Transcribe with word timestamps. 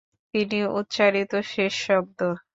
তিনি 0.33 0.59
উচ্চারিত 0.79 1.31
শেষ 1.51 1.73
শব্দ। 1.85 2.19